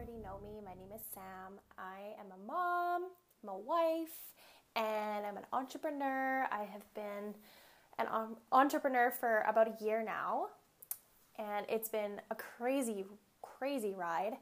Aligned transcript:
already 0.00 0.18
know 0.22 0.38
me, 0.42 0.62
my 0.64 0.72
name 0.72 0.92
is 0.94 1.02
Sam. 1.12 1.60
I 1.76 2.18
am 2.18 2.32
a 2.32 2.46
mom, 2.46 3.10
I'm 3.42 3.48
a 3.50 3.58
wife, 3.58 4.16
and 4.74 5.26
I'm 5.26 5.36
an 5.36 5.44
entrepreneur. 5.52 6.46
I 6.50 6.64
have 6.64 6.82
been 6.94 7.34
an 7.98 8.06
entrepreneur 8.50 9.10
for 9.10 9.44
about 9.46 9.68
a 9.68 9.84
year 9.84 10.02
now, 10.02 10.46
and 11.38 11.66
it's 11.68 11.90
been 11.90 12.22
a 12.30 12.34
crazy, 12.34 13.04
crazy 13.42 13.92
ride, 13.92 14.38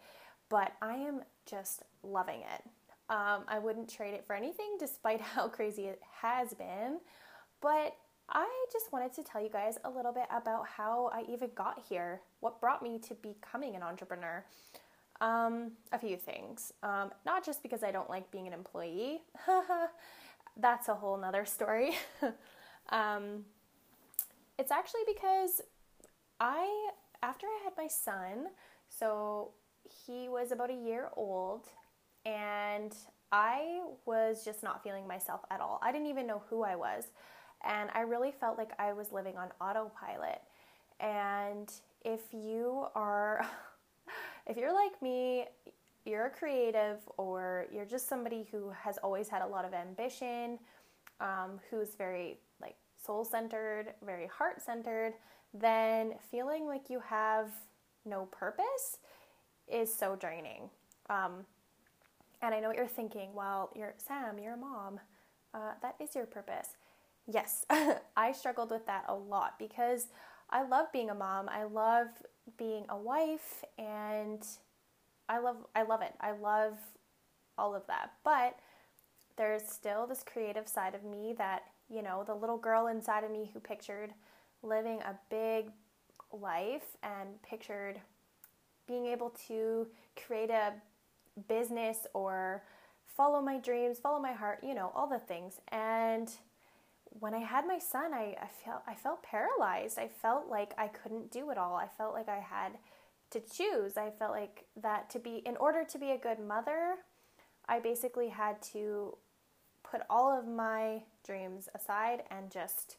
but 0.49 0.75
I 0.81 0.95
am 0.95 1.23
just 1.45 1.83
loving 2.05 2.43
it. 2.43 2.63
Um, 3.11 3.43
I 3.49 3.59
wouldn't 3.59 3.91
trade 3.91 4.15
it 4.15 4.25
for 4.29 4.37
anything, 4.37 4.77
despite 4.79 5.21
how 5.35 5.49
crazy 5.49 5.87
it 5.87 6.01
has 6.21 6.55
been. 6.55 7.01
But 7.61 7.97
I 8.31 8.47
just 8.73 8.93
wanted 8.93 9.13
to 9.15 9.25
tell 9.25 9.43
you 9.43 9.51
guys 9.51 9.77
a 9.85 9.91
little 9.91 10.13
bit 10.13 10.27
about 10.31 10.69
how 10.69 11.11
I 11.13 11.25
even 11.29 11.51
got 11.57 11.83
here, 11.89 12.21
what 12.39 12.61
brought 12.61 12.81
me 12.81 13.01
to 13.09 13.15
becoming 13.15 13.75
an 13.75 13.83
entrepreneur. 13.83 14.45
Um, 15.21 15.73
a 15.93 15.99
few 15.99 16.17
things. 16.17 16.73
Um, 16.83 17.11
not 17.27 17.45
just 17.45 17.63
because 17.63 17.83
I 17.83 17.91
don't 17.91 18.09
like 18.09 18.31
being 18.31 18.47
an 18.47 18.53
employee, 18.53 19.23
that's 20.57 20.89
a 20.89 20.95
whole 20.95 21.17
nother 21.17 21.45
story. 21.45 21.97
um, 22.91 23.45
it's 24.59 24.71
actually 24.71 25.01
because 25.07 25.61
I, 26.41 26.91
after 27.23 27.47
I 27.47 27.61
had 27.65 27.73
my 27.77 27.89
son, 27.89 28.47
so 28.89 29.51
he 30.07 30.29
was 30.29 30.53
about 30.53 30.71
a 30.71 30.75
year 30.75 31.09
old, 31.17 31.67
and 32.25 32.95
I 33.33 33.81
was 34.07 34.45
just 34.45 34.63
not 34.63 34.83
feeling 34.83 35.07
myself 35.07 35.41
at 35.51 35.61
all. 35.61 35.79
I 35.83 35.93
didn't 35.93 36.09
even 36.09 36.27
know 36.27 36.43
who 36.49 36.63
I 36.63 36.77
was. 36.77 37.05
And 37.65 37.91
I 37.93 38.01
really 38.01 38.31
felt 38.31 38.57
like 38.57 38.73
I 38.79 38.93
was 38.93 39.13
living 39.13 39.37
on 39.37 39.49
autopilot. 39.61 40.41
And 41.01 41.71
if 42.05 42.21
you 42.33 42.87
are 42.95 43.45
if 44.49 44.57
you're 44.57 44.75
like 44.75 45.01
me, 45.03 45.47
you're 46.05 46.27
a 46.27 46.31
creative 46.31 46.99
or 47.19 47.67
you're 47.73 47.85
just 47.85 48.09
somebody 48.09 48.47
who 48.51 48.71
has 48.71 48.99
always 48.99 49.29
had 49.29 49.43
a 49.43 49.47
lot 49.47 49.65
of 49.65 49.75
ambition, 49.75 50.59
um, 51.21 51.61
who's 51.71 51.95
very 51.97 52.39
like 52.61 52.77
soul 53.05 53.25
centered, 53.25 53.95
very 54.05 54.27
heart 54.27 54.63
centered, 54.63 55.15
then 55.53 56.15
feeling 56.31 56.67
like 56.67 56.89
you 56.89 57.01
have 57.01 57.51
no 58.05 58.27
purpose 58.27 58.99
is 59.71 59.95
so 59.95 60.17
draining. 60.17 60.71
Um, 61.11 61.45
and 62.41 62.55
I 62.55 62.61
know 62.61 62.69
what 62.69 62.77
you're 62.77 62.87
thinking. 62.87 63.31
Well, 63.35 63.71
you're 63.77 63.95
Sam, 63.99 64.39
you're 64.39 64.55
a 64.55 64.59
mom. 64.59 65.01
Uh, 65.53 65.73
that 65.83 65.97
is 66.01 66.15
your 66.15 66.27
purpose. 66.27 66.69
Yes, 67.27 67.67
I 68.17 68.33
struggled 68.33 68.71
with 68.71 68.87
that 68.87 69.05
a 69.09 69.15
lot 69.15 69.59
because 69.59 70.07
I 70.51 70.63
love 70.63 70.93
being 70.93 71.11
a 71.11 71.15
mom. 71.15 71.49
I 71.49 71.65
love 71.65 72.09
being 72.57 72.85
a 72.89 72.97
wife 72.97 73.65
and 73.79 74.43
I 75.29 75.39
love 75.39 75.57
I 75.75 75.83
love 75.83 76.03
it. 76.03 76.15
I 76.21 76.33
love 76.33 76.79
all 77.57 77.75
of 77.75 77.87
that. 77.89 78.13
But 78.25 78.59
there's 79.37 79.63
still 79.63 80.07
this 80.07 80.25
creative 80.25 80.69
side 80.69 80.95
of 80.95 81.05
me 81.05 81.35
that, 81.39 81.63
you 81.89 82.03
know, 82.03 82.25
the 82.27 82.35
little 82.35 82.59
girl 82.59 82.87
inside 82.87 83.25
of 83.25 83.31
me 83.31 83.51
who 83.53 83.61
pictured 83.61 84.13
living 84.63 85.01
a 85.03 85.19
big 85.31 85.71
life 86.33 86.97
and 87.03 87.41
pictured 87.43 88.01
being 88.87 89.07
able 89.07 89.31
to 89.49 89.87
create 90.17 90.51
a 90.51 90.73
business 91.47 92.07
or 92.15 92.65
follow 93.17 93.41
my 93.41 93.59
dreams, 93.59 93.99
follow 93.99 94.21
my 94.21 94.33
heart, 94.33 94.61
you 94.63 94.75
know, 94.75 94.91
all 94.95 95.09
the 95.09 95.19
things. 95.19 95.61
And 95.69 96.31
when 97.11 97.35
I 97.35 97.39
had 97.39 97.67
my 97.67 97.79
son, 97.79 98.13
I, 98.15 98.37
I 98.41 98.49
felt 98.65 98.83
I 98.87 98.95
felt 98.95 99.23
paralyzed. 99.23 99.99
I 99.99 100.09
felt 100.09 100.49
like 100.49 100.75
I 100.79 100.89
couldn't 100.89 101.31
do 101.31 101.51
it 101.51 101.59
all. 101.59 101.75
I 101.75 101.87
felt 101.87 102.15
like 102.15 102.29
I 102.29 102.41
had 102.41 102.73
to 103.31 103.41
choose. 103.41 103.97
I 103.97 104.11
felt 104.11 104.33
like 104.33 104.65
that 104.83 105.11
to 105.11 105.19
be 105.19 105.43
in 105.45 105.57
order 105.57 105.85
to 105.85 105.99
be 105.99 106.13
a 106.13 106.19
good 106.19 106.39
mother, 106.39 106.97
I 107.69 107.81
basically 107.81 108.29
had 108.29 108.63
to 108.73 109.17
put 109.83 110.03
all 110.09 110.37
of 110.37 110.47
my 110.47 111.03
dreams 111.25 111.69
aside 111.75 112.23
and 112.31 112.51
just 112.51 112.97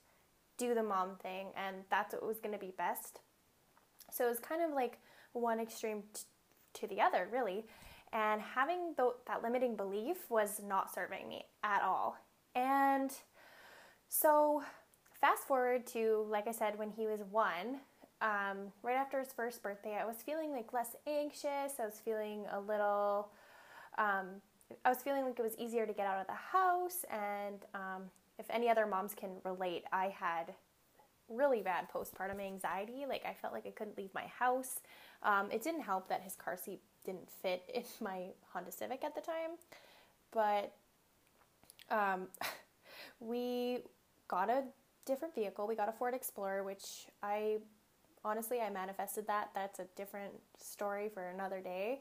do 0.58 0.74
the 0.74 0.84
mom 0.84 1.16
thing 1.22 1.48
and 1.56 1.78
that's 1.90 2.14
what 2.14 2.26
was 2.26 2.40
going 2.40 2.54
to 2.54 2.60
be 2.60 2.74
best. 2.78 3.20
So 4.12 4.26
it 4.26 4.30
was 4.30 4.40
kind 4.40 4.62
of 4.62 4.72
like 4.72 5.00
one 5.34 5.60
extreme 5.60 6.04
t- 6.14 6.22
to 6.74 6.88
the 6.88 7.02
other, 7.02 7.28
really. 7.32 7.66
And 8.12 8.42
having 8.42 8.96
that 8.98 9.44
limiting 9.44 9.76
belief 9.76 10.30
was 10.30 10.60
not 10.64 10.94
serving 10.94 11.28
me 11.28 11.46
at 11.64 11.82
all. 11.84 12.18
And 12.56 13.12
so, 14.10 14.64
fast 15.22 15.44
forward 15.48 15.86
to, 15.88 16.26
like 16.30 16.48
I 16.48 16.52
said, 16.52 16.78
when 16.78 16.90
he 16.90 17.08
was 17.08 17.22
one, 17.30 17.80
um, 18.22 18.74
right 18.84 18.98
after 18.98 19.20
his 19.20 19.32
first 19.32 19.64
birthday, 19.64 19.98
I 20.02 20.06
was 20.06 20.18
feeling 20.18 20.52
like 20.52 20.74
less 20.74 20.96
anxious. 21.08 21.80
I 21.80 21.86
was 21.86 22.02
feeling 22.04 22.46
a 22.52 22.60
little, 22.60 23.30
um, 23.98 24.42
I 24.84 24.90
was 24.90 25.00
feeling 25.00 25.24
like 25.24 25.40
it 25.40 25.42
was 25.42 25.56
easier 25.58 25.86
to 25.86 25.94
get 25.94 26.06
out 26.06 26.20
of 26.20 26.28
the 26.28 26.34
house. 26.34 27.06
And 27.12 27.66
um, 27.74 28.04
if 28.38 28.46
any 28.50 28.70
other 28.70 28.86
moms 28.86 29.14
can 29.14 29.30
relate, 29.46 29.84
I 29.94 30.08
had 30.08 30.54
really 31.30 31.62
bad 31.62 31.88
postpartum 31.94 32.42
anxiety. 32.42 33.06
Like 33.08 33.24
I 33.26 33.34
felt 33.34 33.54
like 33.54 33.66
I 33.66 33.72
couldn't 33.72 33.98
leave 33.98 34.14
my 34.14 34.26
house. 34.26 34.82
Um, 35.24 35.50
it 35.52 35.64
didn't 35.64 35.82
help 35.82 36.10
that 36.10 36.22
his 36.22 36.36
car 36.36 36.58
seat 36.58 36.82
didn't 37.06 37.30
fit 37.30 37.64
in 37.74 37.84
my 38.02 38.28
Honda 38.54 38.72
Civic 38.72 39.04
at 39.04 39.16
the 39.16 39.22
time, 39.22 39.52
but 40.32 40.74
um, 41.90 42.28
we 43.20 43.80
got 44.30 44.50
a 44.50 44.64
different 45.06 45.36
vehicle. 45.36 45.68
We 45.68 45.76
got 45.76 45.90
a 45.90 45.92
Ford 45.92 46.14
Explorer, 46.14 46.64
which 46.64 47.08
I 47.22 47.58
honestly 48.24 48.62
I 48.62 48.70
manifested 48.70 49.28
that. 49.28 49.50
That's 49.54 49.80
a 49.80 49.86
different 49.98 50.34
story 50.58 51.10
for 51.14 51.28
another 51.30 51.60
day. 51.60 52.00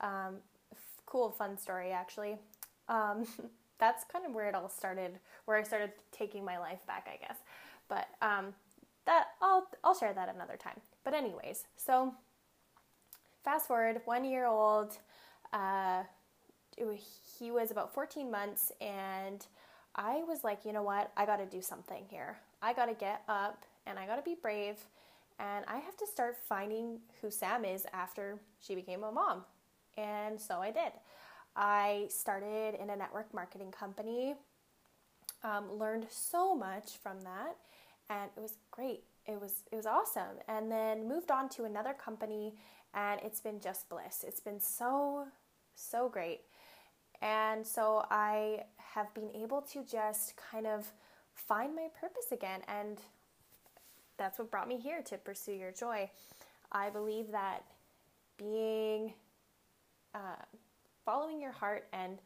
Um, 0.00 0.36
f- 0.72 1.02
cool, 1.06 1.30
fun 1.30 1.58
story 1.58 1.90
actually. 1.90 2.36
Um, 2.88 3.26
that's 3.78 4.04
kind 4.04 4.24
of 4.24 4.32
where 4.34 4.48
it 4.48 4.54
all 4.54 4.68
started, 4.68 5.18
where 5.46 5.56
I 5.56 5.62
started 5.64 5.90
taking 6.12 6.44
my 6.44 6.58
life 6.58 6.86
back, 6.86 7.08
I 7.12 7.16
guess. 7.16 7.38
But 7.88 8.06
um, 8.22 8.54
that 9.06 9.28
I'll 9.42 9.66
I'll 9.82 9.98
share 9.98 10.12
that 10.12 10.32
another 10.32 10.56
time. 10.56 10.80
But 11.02 11.14
anyways, 11.14 11.64
so 11.76 12.14
fast 13.42 13.66
forward, 13.66 14.02
one 14.04 14.24
year 14.24 14.46
old. 14.46 14.98
Uh, 15.52 16.04
he 17.38 17.50
was 17.50 17.70
about 17.70 17.92
14 17.92 18.30
months 18.30 18.72
and 18.80 19.46
I 20.00 20.22
was 20.26 20.42
like, 20.42 20.64
you 20.64 20.72
know 20.72 20.82
what? 20.82 21.12
I 21.14 21.26
got 21.26 21.36
to 21.36 21.46
do 21.46 21.60
something 21.60 22.04
here. 22.08 22.38
I 22.62 22.72
got 22.72 22.86
to 22.86 22.94
get 22.94 23.22
up 23.28 23.64
and 23.86 23.98
I 23.98 24.06
got 24.06 24.16
to 24.16 24.22
be 24.22 24.34
brave 24.40 24.76
and 25.38 25.64
I 25.68 25.76
have 25.76 25.96
to 25.98 26.06
start 26.06 26.38
finding 26.48 27.00
who 27.20 27.30
Sam 27.30 27.66
is 27.66 27.86
after 27.92 28.40
she 28.60 28.74
became 28.74 29.04
a 29.04 29.12
mom. 29.12 29.44
And 29.98 30.40
so 30.40 30.60
I 30.60 30.70
did. 30.70 30.92
I 31.54 32.06
started 32.08 32.76
in 32.80 32.88
a 32.88 32.96
network 32.96 33.32
marketing 33.34 33.72
company, 33.72 34.36
um, 35.44 35.70
learned 35.70 36.06
so 36.08 36.54
much 36.54 36.96
from 37.02 37.20
that, 37.22 37.56
and 38.08 38.30
it 38.36 38.40
was 38.40 38.56
great. 38.70 39.02
It 39.26 39.38
was 39.40 39.64
it 39.72 39.76
was 39.76 39.86
awesome. 39.86 40.38
And 40.48 40.70
then 40.70 41.08
moved 41.08 41.30
on 41.30 41.48
to 41.50 41.64
another 41.64 41.92
company, 41.92 42.54
and 42.94 43.20
it's 43.22 43.40
been 43.40 43.60
just 43.60 43.88
bliss. 43.88 44.24
It's 44.26 44.40
been 44.40 44.60
so 44.60 45.26
so 45.74 46.08
great. 46.08 46.42
And 47.22 47.66
so 47.66 48.06
I 48.10 48.64
have 48.78 49.12
been 49.14 49.30
able 49.34 49.62
to 49.62 49.84
just 49.84 50.34
kind 50.36 50.66
of 50.66 50.90
find 51.34 51.74
my 51.74 51.88
purpose 52.00 52.32
again. 52.32 52.60
And 52.68 52.98
that's 54.16 54.38
what 54.38 54.50
brought 54.50 54.68
me 54.68 54.78
here 54.78 55.02
to 55.02 55.18
pursue 55.18 55.52
your 55.52 55.72
joy. 55.72 56.10
I 56.72 56.90
believe 56.90 57.30
that 57.32 57.64
being, 58.36 59.14
uh, 60.14 60.42
following 61.04 61.40
your 61.40 61.52
heart 61.52 61.88
and 61.92 62.18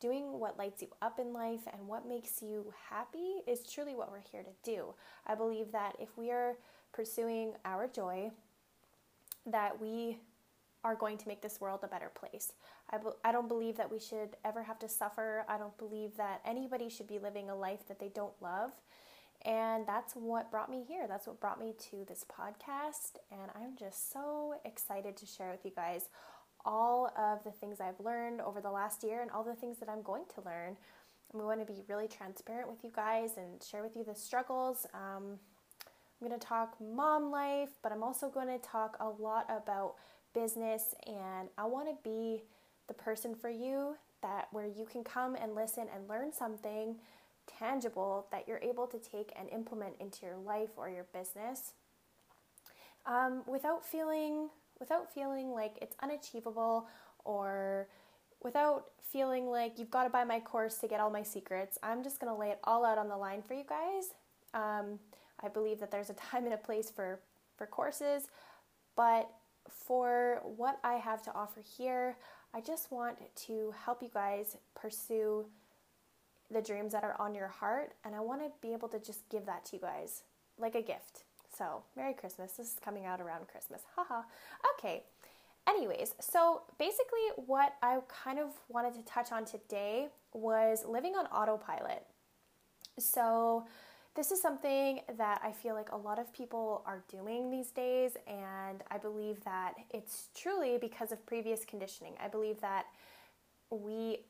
doing 0.00 0.38
what 0.38 0.58
lights 0.58 0.82
you 0.82 0.88
up 1.02 1.18
in 1.18 1.32
life 1.32 1.62
and 1.72 1.88
what 1.88 2.06
makes 2.06 2.40
you 2.40 2.72
happy 2.88 3.42
is 3.46 3.64
truly 3.64 3.94
what 3.94 4.10
we're 4.10 4.22
here 4.30 4.42
to 4.42 4.70
do. 4.70 4.94
I 5.26 5.34
believe 5.34 5.72
that 5.72 5.96
if 5.98 6.16
we 6.16 6.30
are 6.30 6.56
pursuing 6.92 7.54
our 7.64 7.88
joy, 7.88 8.30
that 9.46 9.80
we 9.80 10.18
are 10.88 10.94
going 10.94 11.18
to 11.18 11.28
make 11.28 11.42
this 11.42 11.60
world 11.60 11.80
a 11.82 11.86
better 11.86 12.10
place. 12.14 12.52
I, 12.90 12.96
be- 12.96 13.18
I 13.22 13.30
don't 13.30 13.46
believe 13.46 13.76
that 13.76 13.92
we 13.92 14.00
should 14.00 14.36
ever 14.42 14.62
have 14.62 14.78
to 14.78 14.88
suffer. 14.88 15.44
I 15.46 15.58
don't 15.58 15.76
believe 15.76 16.16
that 16.16 16.40
anybody 16.46 16.88
should 16.88 17.06
be 17.06 17.18
living 17.18 17.50
a 17.50 17.54
life 17.54 17.86
that 17.88 18.00
they 18.00 18.08
don't 18.08 18.32
love. 18.40 18.70
And 19.44 19.86
that's 19.86 20.14
what 20.14 20.50
brought 20.50 20.70
me 20.70 20.82
here. 20.88 21.06
That's 21.06 21.26
what 21.26 21.40
brought 21.40 21.60
me 21.60 21.74
to 21.90 22.06
this 22.08 22.24
podcast. 22.24 23.18
And 23.30 23.50
I'm 23.54 23.76
just 23.78 24.10
so 24.12 24.54
excited 24.64 25.14
to 25.18 25.26
share 25.26 25.50
with 25.50 25.64
you 25.64 25.72
guys 25.76 26.08
all 26.64 27.12
of 27.18 27.44
the 27.44 27.50
things 27.50 27.80
I've 27.80 28.00
learned 28.00 28.40
over 28.40 28.62
the 28.62 28.70
last 28.70 29.04
year 29.04 29.20
and 29.20 29.30
all 29.30 29.44
the 29.44 29.54
things 29.54 29.78
that 29.78 29.90
I'm 29.90 30.02
going 30.02 30.24
to 30.34 30.40
learn. 30.40 30.76
And 31.30 31.40
we 31.40 31.44
want 31.44 31.60
to 31.60 31.70
be 31.70 31.82
really 31.86 32.08
transparent 32.08 32.70
with 32.70 32.82
you 32.82 32.90
guys 32.96 33.32
and 33.36 33.62
share 33.62 33.82
with 33.82 33.94
you 33.94 34.04
the 34.04 34.14
struggles. 34.14 34.86
Um, 34.94 35.38
I'm 36.20 36.26
going 36.26 36.38
to 36.38 36.44
talk 36.44 36.74
mom 36.80 37.30
life, 37.30 37.68
but 37.82 37.92
I'm 37.92 38.02
also 38.02 38.28
going 38.28 38.48
to 38.48 38.58
talk 38.58 38.96
a 38.98 39.08
lot 39.08 39.46
about 39.48 39.94
business 40.34 40.94
and 41.06 41.48
I 41.56 41.64
want 41.64 41.88
to 41.88 41.94
be 42.02 42.42
the 42.86 42.94
person 42.94 43.34
for 43.34 43.50
you 43.50 43.96
that 44.22 44.48
where 44.52 44.66
you 44.66 44.86
can 44.90 45.04
come 45.04 45.36
and 45.36 45.54
listen 45.54 45.86
and 45.94 46.08
learn 46.08 46.32
something 46.32 46.96
tangible 47.46 48.26
that 48.30 48.46
you're 48.46 48.58
able 48.58 48.86
to 48.86 48.98
take 48.98 49.32
and 49.38 49.48
implement 49.50 49.94
into 50.00 50.26
your 50.26 50.36
life 50.36 50.70
or 50.76 50.88
your 50.88 51.06
business 51.12 51.72
um, 53.06 53.42
without 53.46 53.84
feeling 53.84 54.48
without 54.78 55.12
feeling 55.12 55.50
like 55.50 55.72
it's 55.82 55.96
unachievable 56.02 56.86
or 57.24 57.88
without 58.42 58.86
feeling 59.02 59.50
like 59.50 59.78
you've 59.78 59.90
got 59.90 60.04
to 60.04 60.10
buy 60.10 60.24
my 60.24 60.38
course 60.38 60.78
to 60.78 60.88
get 60.88 61.00
all 61.00 61.10
my 61.10 61.22
secrets. 61.22 61.78
I'm 61.82 62.04
just 62.04 62.20
going 62.20 62.32
to 62.32 62.38
lay 62.38 62.50
it 62.50 62.60
all 62.64 62.84
out 62.84 62.98
on 62.98 63.08
the 63.08 63.16
line 63.16 63.42
for 63.42 63.54
you 63.54 63.64
guys. 63.68 64.14
Um, 64.54 64.98
I 65.42 65.48
believe 65.48 65.80
that 65.80 65.90
there's 65.90 66.10
a 66.10 66.14
time 66.30 66.44
and 66.44 66.54
a 66.54 66.58
place 66.58 66.90
for, 66.90 67.20
for 67.56 67.66
courses, 67.66 68.28
but 68.96 69.28
for 69.70 70.40
what 70.44 70.78
I 70.84 70.94
have 70.94 71.22
to 71.22 71.34
offer 71.34 71.60
here, 71.60 72.16
I 72.54 72.60
just 72.60 72.90
want 72.90 73.18
to 73.46 73.74
help 73.84 74.02
you 74.02 74.10
guys 74.12 74.56
pursue 74.74 75.46
the 76.50 76.62
dreams 76.62 76.92
that 76.92 77.04
are 77.04 77.16
on 77.20 77.34
your 77.34 77.48
heart, 77.48 77.92
and 78.04 78.14
I 78.14 78.20
want 78.20 78.40
to 78.40 78.50
be 78.62 78.72
able 78.72 78.88
to 78.88 78.98
just 78.98 79.28
give 79.28 79.44
that 79.46 79.66
to 79.66 79.76
you 79.76 79.82
guys 79.82 80.22
like 80.58 80.74
a 80.74 80.82
gift. 80.82 81.24
So, 81.56 81.82
Merry 81.96 82.14
Christmas. 82.14 82.52
This 82.52 82.68
is 82.68 82.76
coming 82.82 83.04
out 83.04 83.20
around 83.20 83.48
Christmas. 83.48 83.82
Haha. 83.96 84.22
okay. 84.78 85.02
Anyways, 85.68 86.14
so 86.20 86.62
basically, 86.78 87.44
what 87.46 87.74
I 87.82 87.98
kind 88.08 88.38
of 88.38 88.48
wanted 88.68 88.94
to 88.94 89.02
touch 89.02 89.32
on 89.32 89.44
today 89.44 90.08
was 90.32 90.84
living 90.86 91.14
on 91.14 91.26
autopilot. 91.26 92.06
So, 92.98 93.66
this 94.18 94.32
is 94.32 94.42
something 94.42 94.98
that 95.16 95.40
I 95.44 95.52
feel 95.52 95.76
like 95.76 95.92
a 95.92 95.96
lot 95.96 96.18
of 96.18 96.32
people 96.32 96.82
are 96.86 97.04
doing 97.08 97.52
these 97.52 97.70
days, 97.70 98.16
and 98.26 98.82
I 98.90 98.98
believe 98.98 99.44
that 99.44 99.74
it's 99.90 100.30
truly 100.34 100.76
because 100.76 101.12
of 101.12 101.24
previous 101.24 101.64
conditioning. 101.64 102.14
I 102.20 102.26
believe 102.26 102.60
that 102.60 102.86
we 103.70 104.24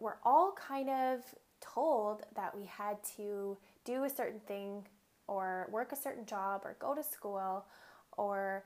were 0.00 0.16
all 0.24 0.52
kind 0.52 0.88
of 0.88 1.20
told 1.60 2.22
that 2.36 2.56
we 2.56 2.64
had 2.64 2.96
to 3.18 3.58
do 3.84 4.04
a 4.04 4.08
certain 4.08 4.40
thing 4.48 4.86
or 5.26 5.68
work 5.70 5.92
a 5.92 5.96
certain 5.96 6.24
job 6.24 6.62
or 6.64 6.76
go 6.78 6.94
to 6.94 7.02
school 7.02 7.66
or 8.16 8.64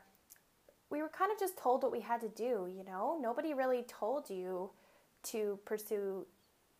we 0.90 1.02
were 1.02 1.08
kind 1.08 1.32
of 1.32 1.40
just 1.40 1.56
told 1.56 1.82
what 1.82 1.90
we 1.90 2.00
had 2.00 2.20
to 2.20 2.28
do, 2.28 2.68
you 2.70 2.84
know? 2.86 3.18
Nobody 3.20 3.52
really 3.52 3.82
told 3.88 4.30
you 4.30 4.70
to 5.24 5.58
pursue 5.64 6.24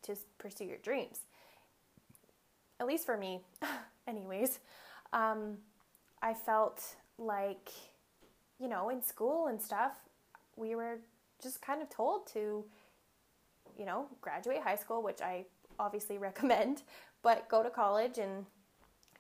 to 0.03 0.15
pursue 0.39 0.67
your 0.67 0.79
dreams. 0.79 1.23
At 2.81 2.87
least 2.87 3.07
for 3.07 3.17
me, 3.17 3.41
anyways. 4.07 4.59
Um, 5.13 5.59
I 6.23 6.35
felt 6.35 6.83
like, 7.19 7.71
you 8.59 8.69
know, 8.69 8.89
in 8.89 9.03
school 9.03 9.49
and 9.49 9.61
stuff, 9.61 9.93
we 10.57 10.75
were 10.75 10.99
just 11.43 11.61
kind 11.63 11.83
of 11.83 11.91
told 11.91 12.27
to, 12.29 12.65
you 13.79 13.85
know, 13.85 14.07
graduate 14.21 14.63
high 14.63 14.77
school, 14.77 15.03
which 15.03 15.21
I 15.21 15.45
obviously 15.79 16.19
recommend, 16.29 16.83
but 17.23 17.49
go 17.49 17.63
to 17.63 17.71
college 17.71 18.19
and 18.19 18.47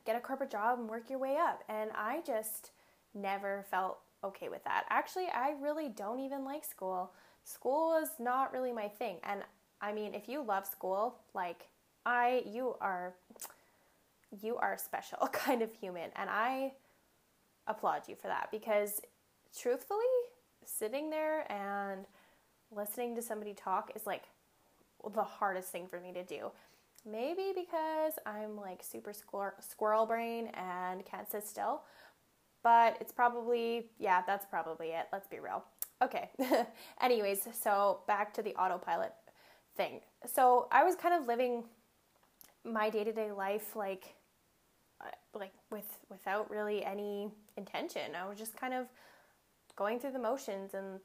get 0.04 0.16
a 0.16 0.20
corporate 0.20 0.50
job 0.50 0.78
and 0.78 0.88
work 0.88 1.10
your 1.10 1.18
way 1.18 1.36
up. 1.36 1.62
And 1.68 1.90
I 1.94 2.20
just 2.26 2.70
never 3.14 3.64
felt 3.70 3.98
okay 4.24 4.48
with 4.48 4.64
that. 4.64 4.84
Actually, 4.90 5.28
I 5.28 5.54
really 5.60 5.88
don't 5.88 6.20
even 6.20 6.44
like 6.44 6.64
school. 6.64 7.12
School 7.44 7.98
is 8.00 8.10
not 8.18 8.52
really 8.52 8.72
my 8.72 8.88
thing. 8.88 9.16
And 9.24 9.42
I 9.80 9.92
mean, 9.92 10.14
if 10.14 10.28
you 10.28 10.42
love 10.42 10.66
school, 10.66 11.16
like 11.34 11.68
I 12.04 12.42
you 12.46 12.74
are 12.80 13.14
you 14.42 14.56
are 14.56 14.76
special 14.78 15.18
kind 15.32 15.62
of 15.62 15.72
human 15.72 16.10
and 16.16 16.28
I 16.30 16.72
applaud 17.66 18.02
you 18.08 18.16
for 18.16 18.28
that 18.28 18.48
because 18.50 19.00
truthfully, 19.56 20.00
sitting 20.64 21.10
there 21.10 21.50
and 21.50 22.06
listening 22.70 23.14
to 23.16 23.22
somebody 23.22 23.54
talk 23.54 23.90
is 23.94 24.06
like 24.06 24.24
the 25.14 25.22
hardest 25.22 25.68
thing 25.70 25.86
for 25.86 26.00
me 26.00 26.12
to 26.12 26.24
do. 26.24 26.50
Maybe 27.04 27.52
because 27.54 28.12
I'm 28.24 28.56
like 28.56 28.82
super 28.82 29.12
squir- 29.12 29.54
squirrel 29.60 30.06
brain 30.06 30.50
and 30.54 31.04
can't 31.04 31.28
sit 31.30 31.46
still, 31.46 31.82
but 32.62 32.96
it's 33.00 33.12
probably, 33.12 33.90
yeah, 33.98 34.22
that's 34.24 34.46
probably 34.46 34.88
it. 34.88 35.08
Let's 35.12 35.26
be 35.26 35.40
real. 35.40 35.64
Okay. 36.00 36.30
Anyways, 37.00 37.48
so 37.60 38.00
back 38.06 38.32
to 38.34 38.42
the 38.42 38.54
autopilot 38.54 39.12
thing. 39.76 40.00
So 40.26 40.68
I 40.70 40.84
was 40.84 40.94
kind 40.94 41.14
of 41.14 41.26
living 41.26 41.64
my 42.64 42.90
day 42.90 43.04
to 43.04 43.12
day 43.12 43.32
life 43.32 43.74
like, 43.76 44.14
uh, 45.00 45.10
like 45.34 45.52
with 45.70 45.98
without 46.10 46.50
really 46.50 46.84
any 46.84 47.30
intention. 47.56 48.14
I 48.20 48.28
was 48.28 48.38
just 48.38 48.56
kind 48.56 48.74
of 48.74 48.86
going 49.76 49.98
through 49.98 50.12
the 50.12 50.18
motions 50.18 50.74
and 50.74 51.00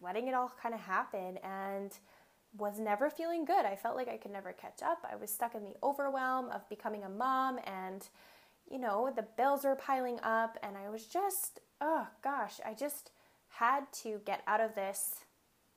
letting 0.00 0.28
it 0.28 0.34
all 0.34 0.52
kind 0.62 0.74
of 0.74 0.80
happen 0.80 1.38
and 1.42 1.92
was 2.56 2.78
never 2.78 3.10
feeling 3.10 3.44
good. 3.44 3.64
I 3.64 3.76
felt 3.76 3.96
like 3.96 4.08
I 4.08 4.16
could 4.16 4.30
never 4.30 4.52
catch 4.52 4.82
up. 4.82 4.98
I 5.10 5.16
was 5.16 5.30
stuck 5.30 5.54
in 5.54 5.64
the 5.64 5.76
overwhelm 5.82 6.50
of 6.50 6.68
becoming 6.68 7.04
a 7.04 7.08
mom 7.08 7.58
and 7.64 8.08
you 8.70 8.78
know, 8.78 9.12
the 9.14 9.22
bills 9.22 9.64
were 9.64 9.76
piling 9.76 10.18
up 10.22 10.58
and 10.62 10.76
I 10.76 10.90
was 10.90 11.06
just 11.06 11.60
oh 11.80 12.06
gosh, 12.22 12.60
I 12.64 12.74
just 12.74 13.10
had 13.48 13.92
to 14.02 14.20
get 14.24 14.42
out 14.46 14.60
of 14.60 14.74
this 14.74 15.24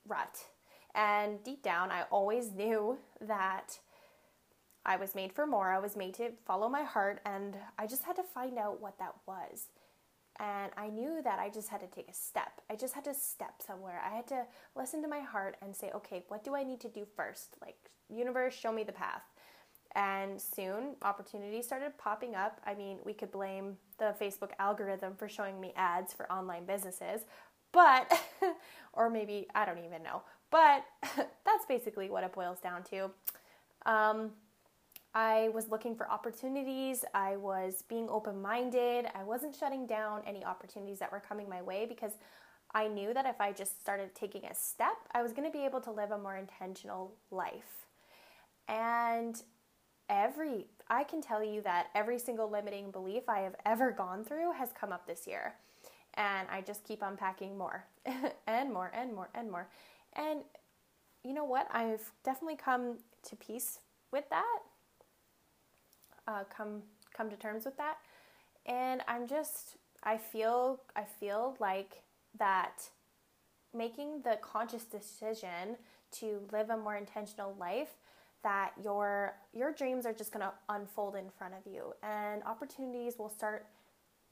rut. 0.08 0.46
And 0.96 1.44
deep 1.44 1.62
down, 1.62 1.92
I 1.92 2.04
always 2.12 2.52
knew 2.52 2.98
that 3.22 3.80
I 4.86 4.96
was 4.96 5.16
made 5.16 5.34
for 5.34 5.46
more. 5.46 5.72
I 5.72 5.80
was 5.80 5.96
made 5.96 6.14
to 6.16 6.32
follow 6.46 6.70
my 6.70 6.84
heart 6.84 7.22
and 7.26 7.56
I 7.78 7.88
just 7.88 8.04
had 8.04 8.16
to 8.16 8.24
find 8.24 8.58
out 8.58 8.82
what 8.82 8.98
that 9.00 9.16
was. 9.28 9.68
And 10.40 10.72
I 10.78 10.88
knew 10.88 11.22
that 11.22 11.38
I 11.38 11.50
just 11.50 11.68
had 11.70 11.82
to 11.82 11.88
take 11.88 12.08
a 12.08 12.14
step. 12.14 12.62
I 12.70 12.76
just 12.76 12.94
had 12.94 13.04
to 13.04 13.14
step 13.14 13.62
somewhere. 13.66 14.02
I 14.06 14.16
had 14.16 14.28
to 14.28 14.46
listen 14.76 15.02
to 15.02 15.08
my 15.08 15.20
heart 15.20 15.58
and 15.62 15.76
say, 15.76 15.92
okay, 15.94 16.24
what 16.30 16.46
do 16.46 16.56
I 16.56 16.64
need 16.64 16.80
to 16.82 16.88
do 16.88 17.06
first? 17.16 17.58
Like, 17.62 17.76
universe, 18.10 18.54
show 18.54 18.72
me 18.72 18.84
the 18.84 18.94
path. 18.94 19.24
And 19.96 20.40
soon 20.42 20.96
opportunities 21.02 21.66
started 21.66 21.98
popping 21.98 22.36
up. 22.36 22.62
I 22.66 22.74
mean, 22.74 23.00
we 23.04 23.14
could 23.14 23.32
blame 23.32 23.76
the 23.98 24.16
Facebook 24.22 24.52
algorithm 24.60 25.16
for 25.18 25.28
showing 25.28 25.60
me 25.60 25.74
ads 25.76 26.14
for 26.14 26.32
online 26.32 26.66
businesses, 26.66 27.22
but, 27.72 28.12
or 28.94 29.10
maybe, 29.10 29.48
I 29.56 29.66
don't 29.66 29.84
even 29.84 30.04
know, 30.04 30.22
but 30.52 30.86
that's 31.18 31.66
basically 31.68 32.10
what 32.10 32.24
it 32.24 32.34
boils 32.34 32.60
down 32.60 32.84
to. 32.84 33.12
Um, 33.86 34.32
I 35.14 35.50
was 35.54 35.70
looking 35.70 35.96
for 35.96 36.10
opportunities. 36.10 37.04
I 37.14 37.36
was 37.38 37.84
being 37.88 38.08
open 38.10 38.42
minded. 38.42 39.08
I 39.16 39.24
wasn't 39.24 39.56
shutting 39.56 39.88
down 39.88 40.22
any 40.26 40.46
opportunities 40.46 41.00
that 41.00 41.12
were 41.12 41.20
coming 41.20 41.50
my 41.50 41.62
way 41.62 41.86
because 41.88 42.12
I 42.74 42.88
knew 42.88 43.14
that 43.14 43.26
if 43.26 43.42
I 43.42 43.52
just 43.52 43.82
started 43.82 44.14
taking 44.14 44.46
a 44.46 44.54
step, 44.54 44.98
I 45.12 45.24
was 45.24 45.32
going 45.34 45.52
to 45.52 45.58
be 45.58 45.66
able 45.66 45.82
to 45.82 45.92
live 45.92 46.12
a 46.12 46.18
more 46.18 46.38
intentional 46.38 47.16
life. 47.32 47.88
And 48.68 49.42
every, 50.10 50.68
I 50.90 51.04
can 51.04 51.22
tell 51.22 51.44
you 51.44 51.62
that 51.62 51.88
every 51.96 52.20
single 52.20 52.50
limiting 52.50 52.92
belief 52.92 53.24
I 53.28 53.40
have 53.40 53.56
ever 53.66 53.92
gone 53.92 54.24
through 54.24 54.54
has 54.54 54.70
come 54.80 54.92
up 54.92 55.08
this 55.08 55.26
year. 55.26 55.56
And 56.14 56.48
I 56.52 56.62
just 56.62 56.84
keep 56.84 57.02
unpacking 57.02 57.58
more 57.58 57.86
and 58.48 58.72
more 58.72 58.92
and 58.94 59.16
more 59.16 59.30
and 59.34 59.50
more. 59.50 59.68
And 60.14 60.42
you 61.24 61.34
know 61.34 61.46
what? 61.46 61.68
I've 61.72 62.12
definitely 62.24 62.58
come 62.58 62.98
to 63.24 63.36
peace 63.36 63.80
with 64.12 64.30
that 64.30 64.60
uh, 66.30 66.44
come 66.56 66.84
come 67.16 67.30
to 67.30 67.36
terms 67.36 67.66
with 67.66 67.76
that. 67.78 67.98
And 68.66 69.02
I'm 69.08 69.28
just 69.28 69.78
I 70.04 70.18
feel 70.18 70.82
I 70.96 71.04
feel 71.04 71.58
like 71.60 72.04
that 72.38 72.90
making 73.74 74.22
the 74.24 74.38
conscious 74.42 74.84
decision 74.84 75.78
to 76.12 76.42
live 76.52 76.70
a 76.70 76.78
more 76.78 76.96
intentional 76.96 77.56
life 77.60 77.90
that 78.44 78.72
your 78.82 79.36
your 79.54 79.72
dreams 79.74 80.06
are 80.06 80.14
just 80.14 80.32
going 80.32 80.46
to 80.46 80.54
unfold 80.70 81.16
in 81.16 81.30
front 81.38 81.54
of 81.54 81.72
you 81.72 81.94
and 82.02 82.42
opportunities 82.44 83.16
will 83.20 83.30
start 83.30 83.68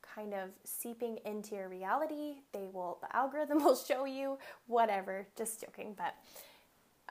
kind 0.01 0.33
of 0.33 0.49
seeping 0.63 1.19
into 1.25 1.55
your 1.55 1.67
reality 1.67 2.35
they 2.53 2.67
will 2.71 2.97
the 3.01 3.15
algorithm 3.15 3.57
will 3.63 3.75
show 3.75 4.05
you 4.05 4.37
whatever 4.67 5.27
just 5.35 5.61
joking 5.61 5.95
but 5.95 6.15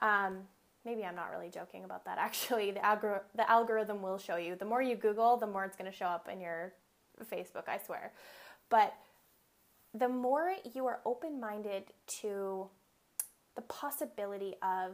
um, 0.04 0.38
maybe 0.86 1.04
I'm 1.04 1.16
not 1.16 1.30
really 1.30 1.50
joking 1.50 1.84
about 1.84 2.06
that. 2.06 2.16
Actually, 2.20 2.70
the, 2.70 2.80
algor- 2.80 3.22
the 3.34 3.50
algorithm 3.50 4.00
will 4.00 4.16
show 4.16 4.36
you. 4.36 4.54
The 4.54 4.64
more 4.64 4.80
you 4.80 4.96
Google, 4.96 5.36
the 5.36 5.46
more 5.46 5.64
it's 5.64 5.76
going 5.76 5.90
to 5.90 5.96
show 5.96 6.06
up 6.06 6.28
in 6.32 6.40
your 6.40 6.72
Facebook, 7.30 7.68
I 7.68 7.78
swear. 7.84 8.12
But 8.70 8.94
the 9.92 10.08
more 10.08 10.54
you 10.72 10.86
are 10.86 11.00
open 11.04 11.40
minded 11.40 11.84
to 12.20 12.68
the 13.56 13.62
possibility 13.62 14.54
of 14.62 14.92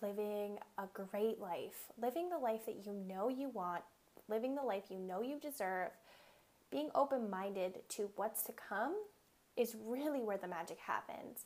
living 0.00 0.58
a 0.78 0.84
great 0.92 1.40
life, 1.40 1.90
living 2.00 2.28
the 2.28 2.38
life 2.38 2.66
that 2.66 2.86
you 2.86 2.92
know 2.92 3.28
you 3.28 3.48
want, 3.48 3.82
living 4.28 4.54
the 4.54 4.62
life 4.62 4.84
you 4.90 4.98
know 4.98 5.22
you 5.22 5.38
deserve, 5.38 5.90
being 6.70 6.90
open 6.94 7.30
minded 7.30 7.80
to 7.90 8.10
what's 8.16 8.42
to 8.44 8.52
come 8.52 8.94
is 9.56 9.76
really 9.84 10.22
where 10.22 10.38
the 10.38 10.48
magic 10.48 10.78
happens. 10.78 11.44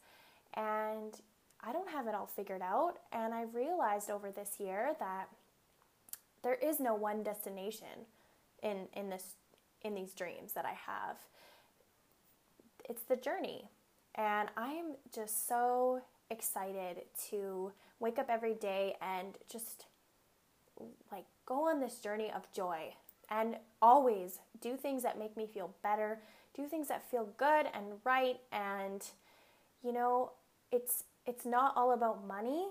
And 0.54 1.14
I 1.62 1.72
don't 1.72 1.90
have 1.90 2.06
it 2.06 2.14
all 2.14 2.26
figured 2.26 2.62
out. 2.62 2.94
And 3.12 3.34
I've 3.34 3.54
realized 3.54 4.10
over 4.10 4.30
this 4.30 4.58
year 4.58 4.94
that 4.98 5.28
there 6.42 6.54
is 6.54 6.78
no 6.80 6.94
one 6.94 7.22
destination 7.22 8.06
in, 8.62 8.88
in 8.94 9.10
this 9.10 9.34
in 9.82 9.94
these 9.94 10.14
dreams 10.14 10.52
that 10.52 10.64
I 10.64 10.72
have. 10.72 11.16
It's 12.88 13.02
the 13.02 13.16
journey. 13.16 13.68
And 14.14 14.48
I 14.56 14.72
am 14.72 14.96
just 15.14 15.46
so 15.46 16.00
excited 16.30 17.02
to 17.30 17.72
wake 18.00 18.18
up 18.18 18.28
every 18.28 18.54
day 18.54 18.96
and 19.00 19.34
just 19.50 19.86
like 21.12 21.25
go 21.44 21.68
on 21.68 21.80
this 21.80 21.98
journey 21.98 22.32
of 22.34 22.50
joy 22.52 22.94
and 23.30 23.56
always 23.82 24.38
do 24.60 24.76
things 24.76 25.02
that 25.02 25.18
make 25.18 25.36
me 25.36 25.46
feel 25.46 25.75
better, 25.82 26.20
do 26.54 26.66
things 26.66 26.88
that 26.88 27.08
feel 27.10 27.28
good 27.36 27.66
and 27.75 27.84
right 28.04 28.40
and 28.52 29.04
you 29.82 29.92
know, 29.92 30.32
it's 30.72 31.04
it's 31.26 31.45
not 31.45 31.73
all 31.76 31.92
about 31.92 32.26
money, 32.26 32.66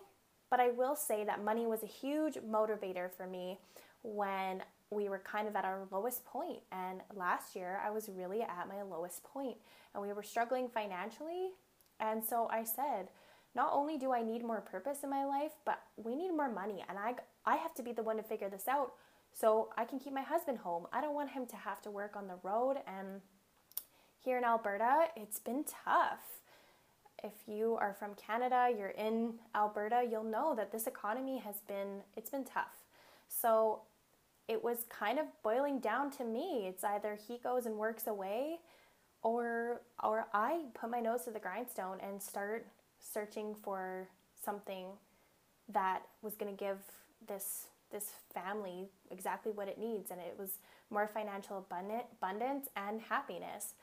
but 0.49 0.59
I 0.59 0.69
will 0.69 0.95
say 0.95 1.23
that 1.23 1.43
money 1.43 1.65
was 1.65 1.83
a 1.83 1.87
huge 1.87 2.35
motivator 2.35 3.11
for 3.11 3.27
me 3.27 3.59
when 4.03 4.63
we 4.91 5.09
were 5.09 5.19
kind 5.19 5.47
of 5.47 5.55
at 5.55 5.65
our 5.65 5.87
lowest 5.91 6.25
point. 6.25 6.59
And 6.71 7.01
last 7.15 7.55
year, 7.55 7.81
I 7.85 7.91
was 7.91 8.09
really 8.09 8.41
at 8.41 8.69
my 8.69 8.81
lowest 8.81 9.23
point 9.23 9.57
and 9.93 10.01
we 10.01 10.13
were 10.13 10.23
struggling 10.23 10.69
financially. 10.69 11.49
And 11.99 12.23
so 12.23 12.47
I 12.51 12.63
said, 12.63 13.09
not 13.55 13.71
only 13.73 13.97
do 13.97 14.11
I 14.11 14.21
need 14.21 14.43
more 14.43 14.61
purpose 14.61 14.99
in 15.03 15.09
my 15.09 15.25
life, 15.25 15.53
but 15.65 15.79
we 15.97 16.15
need 16.15 16.31
more 16.31 16.51
money. 16.51 16.83
And 16.87 16.97
I, 16.97 17.15
I 17.45 17.55
have 17.55 17.73
to 17.75 17.83
be 17.83 17.93
the 17.93 18.03
one 18.03 18.17
to 18.17 18.23
figure 18.23 18.49
this 18.49 18.67
out 18.67 18.93
so 19.33 19.69
I 19.77 19.85
can 19.85 19.99
keep 19.99 20.13
my 20.13 20.21
husband 20.21 20.59
home. 20.59 20.87
I 20.93 21.01
don't 21.01 21.15
want 21.15 21.31
him 21.31 21.45
to 21.47 21.55
have 21.55 21.81
to 21.83 21.91
work 21.91 22.15
on 22.15 22.27
the 22.27 22.39
road. 22.43 22.77
And 22.87 23.21
here 24.19 24.37
in 24.37 24.43
Alberta, 24.43 25.07
it's 25.15 25.39
been 25.39 25.63
tough. 25.63 26.19
If 27.23 27.33
you 27.47 27.77
are 27.79 27.93
from 27.93 28.13
Canada, 28.15 28.69
you're 28.77 28.89
in 28.89 29.35
Alberta, 29.55 30.05
you'll 30.09 30.23
know 30.23 30.53
that 30.55 30.71
this 30.71 30.87
economy 30.87 31.39
has 31.39 31.55
been, 31.67 32.01
it's 32.15 32.29
been 32.29 32.43
tough. 32.43 32.75
So 33.27 33.81
it 34.47 34.63
was 34.63 34.85
kind 34.89 35.17
of 35.17 35.25
boiling 35.43 35.79
down 35.79 36.11
to 36.11 36.23
me. 36.23 36.65
It's 36.67 36.83
either 36.83 37.17
he 37.27 37.37
goes 37.37 37.65
and 37.65 37.77
works 37.77 38.07
away 38.07 38.59
or 39.21 39.81
or 40.03 40.27
I 40.33 40.65
put 40.75 40.91
my 40.91 40.99
nose 40.99 41.23
to 41.23 41.31
the 41.31 41.39
grindstone 41.39 41.97
and 41.99 42.21
start 42.21 42.67
searching 42.99 43.55
for 43.55 44.07
something 44.43 44.85
that 45.69 46.03
was 46.21 46.35
going 46.35 46.55
to 46.55 46.63
give 46.63 46.77
this 47.27 47.65
this 47.91 48.11
family 48.33 48.89
exactly 49.09 49.51
what 49.51 49.67
it 49.67 49.79
needs 49.79 50.11
and 50.11 50.19
it 50.19 50.35
was 50.37 50.59
more 50.91 51.07
financial 51.07 51.57
abundant, 51.57 52.03
abundance 52.21 52.67
and 52.75 53.01
happiness. 53.01 53.73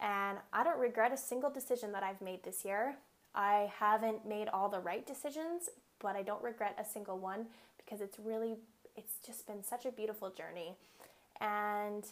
And 0.00 0.38
I 0.52 0.64
don't 0.64 0.78
regret 0.78 1.12
a 1.12 1.16
single 1.16 1.50
decision 1.50 1.92
that 1.92 2.02
I've 2.02 2.20
made 2.20 2.42
this 2.42 2.64
year. 2.64 2.96
I 3.34 3.70
haven't 3.78 4.26
made 4.26 4.48
all 4.48 4.68
the 4.68 4.80
right 4.80 5.06
decisions, 5.06 5.68
but 6.00 6.16
I 6.16 6.22
don't 6.22 6.42
regret 6.42 6.76
a 6.80 6.84
single 6.84 7.18
one 7.18 7.46
because 7.76 8.00
it's 8.00 8.18
really 8.18 8.56
it's 8.96 9.14
just 9.24 9.46
been 9.46 9.62
such 9.62 9.86
a 9.86 9.92
beautiful 9.92 10.30
journey. 10.30 10.74
And 11.40 12.04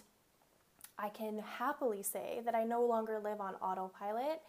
I 0.98 1.08
can 1.08 1.38
happily 1.38 2.02
say 2.02 2.40
that 2.44 2.54
I 2.54 2.64
no 2.64 2.84
longer 2.84 3.20
live 3.22 3.40
on 3.40 3.54
autopilot. 3.54 4.42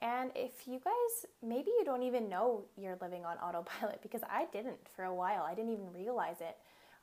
And 0.00 0.30
if 0.34 0.66
you 0.66 0.80
guys, 0.84 1.26
maybe 1.42 1.70
you 1.78 1.84
don't 1.84 2.02
even 2.02 2.28
know 2.28 2.64
you're 2.76 2.98
living 3.00 3.24
on 3.24 3.36
autopilot 3.42 4.00
because 4.02 4.22
I 4.28 4.46
didn't 4.52 4.88
for 4.94 5.04
a 5.04 5.14
while. 5.14 5.42
I 5.42 5.54
didn't 5.54 5.72
even 5.72 5.92
realize 5.92 6.40
it 6.40 6.56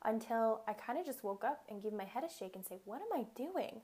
until 0.04 0.62
I 0.66 0.72
kind 0.72 0.98
of 0.98 1.06
just 1.06 1.22
woke 1.24 1.44
up 1.44 1.62
and 1.68 1.82
gave 1.82 1.92
my 1.92 2.04
head 2.04 2.24
a 2.24 2.32
shake 2.32 2.56
and 2.56 2.64
say, 2.64 2.78
What 2.84 3.00
am 3.00 3.18
I 3.18 3.26
doing? 3.34 3.80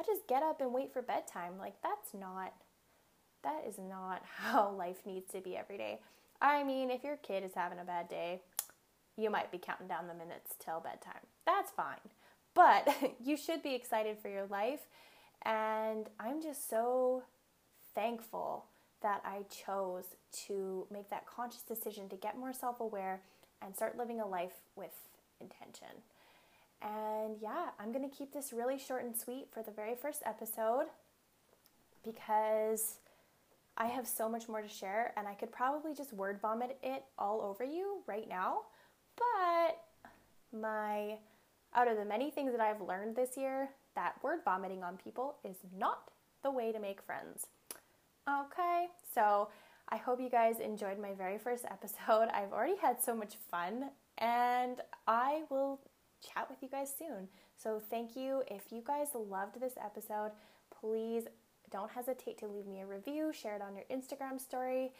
I 0.00 0.02
just 0.02 0.26
get 0.26 0.42
up 0.42 0.62
and 0.62 0.72
wait 0.72 0.92
for 0.92 1.02
bedtime. 1.02 1.58
Like, 1.58 1.74
that's 1.82 2.14
not, 2.14 2.54
that 3.44 3.64
is 3.68 3.78
not 3.78 4.22
how 4.38 4.70
life 4.70 5.04
needs 5.04 5.30
to 5.32 5.40
be 5.40 5.56
every 5.56 5.76
day. 5.76 6.00
I 6.40 6.64
mean, 6.64 6.90
if 6.90 7.04
your 7.04 7.16
kid 7.16 7.44
is 7.44 7.52
having 7.54 7.78
a 7.78 7.84
bad 7.84 8.08
day, 8.08 8.40
you 9.18 9.28
might 9.28 9.52
be 9.52 9.58
counting 9.58 9.88
down 9.88 10.08
the 10.08 10.14
minutes 10.14 10.54
till 10.58 10.80
bedtime. 10.80 11.26
That's 11.44 11.70
fine. 11.70 11.98
But 12.54 12.88
you 13.22 13.36
should 13.36 13.62
be 13.62 13.74
excited 13.74 14.16
for 14.22 14.28
your 14.28 14.46
life. 14.46 14.80
And 15.42 16.08
I'm 16.18 16.40
just 16.42 16.70
so 16.70 17.24
thankful 17.94 18.64
that 19.02 19.22
I 19.24 19.42
chose 19.50 20.04
to 20.46 20.86
make 20.90 21.10
that 21.10 21.26
conscious 21.26 21.62
decision 21.62 22.08
to 22.08 22.16
get 22.16 22.38
more 22.38 22.52
self 22.52 22.80
aware 22.80 23.20
and 23.62 23.74
start 23.74 23.98
living 23.98 24.20
a 24.20 24.26
life 24.26 24.62
with 24.76 24.92
intention. 25.40 25.88
And 26.82 27.36
yeah, 27.40 27.68
I'm 27.78 27.92
going 27.92 28.08
to 28.08 28.16
keep 28.16 28.32
this 28.32 28.52
really 28.52 28.78
short 28.78 29.04
and 29.04 29.16
sweet 29.16 29.48
for 29.52 29.62
the 29.62 29.70
very 29.70 29.94
first 29.94 30.22
episode 30.24 30.86
because 32.04 32.96
I 33.76 33.86
have 33.86 34.06
so 34.06 34.28
much 34.28 34.48
more 34.48 34.62
to 34.62 34.68
share 34.68 35.12
and 35.16 35.28
I 35.28 35.34
could 35.34 35.52
probably 35.52 35.94
just 35.94 36.12
word 36.12 36.40
vomit 36.40 36.78
it 36.82 37.04
all 37.18 37.42
over 37.42 37.64
you 37.64 38.02
right 38.06 38.28
now. 38.28 38.62
But 39.16 40.58
my 40.58 41.18
out 41.74 41.88
of 41.88 41.96
the 41.96 42.04
many 42.04 42.30
things 42.30 42.52
that 42.52 42.60
I've 42.60 42.80
learned 42.80 43.14
this 43.14 43.36
year, 43.36 43.70
that 43.94 44.14
word 44.22 44.40
vomiting 44.44 44.82
on 44.82 44.96
people 44.96 45.36
is 45.44 45.56
not 45.78 46.10
the 46.42 46.50
way 46.50 46.72
to 46.72 46.80
make 46.80 47.02
friends. 47.02 47.46
Okay, 48.28 48.86
so 49.14 49.48
I 49.88 49.96
hope 49.96 50.20
you 50.20 50.30
guys 50.30 50.60
enjoyed 50.60 50.98
my 50.98 51.12
very 51.12 51.38
first 51.38 51.64
episode. 51.64 52.28
I've 52.34 52.52
already 52.52 52.76
had 52.76 53.02
so 53.02 53.14
much 53.14 53.34
fun, 53.50 53.90
and 54.18 54.80
I 55.06 55.42
will 55.50 55.80
chat 56.20 56.48
with 56.48 56.58
you 56.62 56.68
guys 56.68 56.92
soon. 56.96 57.28
So, 57.56 57.80
thank 57.90 58.16
you. 58.16 58.42
If 58.50 58.70
you 58.70 58.82
guys 58.86 59.08
loved 59.14 59.60
this 59.60 59.74
episode, 59.82 60.32
please 60.80 61.24
don't 61.70 61.90
hesitate 61.90 62.38
to 62.38 62.46
leave 62.46 62.66
me 62.66 62.80
a 62.80 62.86
review, 62.86 63.32
share 63.32 63.56
it 63.56 63.62
on 63.62 63.74
your 63.76 63.84
Instagram 63.90 64.40
story, 64.40 64.92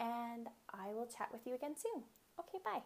and 0.00 0.48
I 0.72 0.92
will 0.92 1.06
chat 1.06 1.28
with 1.32 1.46
you 1.46 1.54
again 1.54 1.74
soon. 1.76 2.04
Okay, 2.38 2.58
bye. 2.64 2.82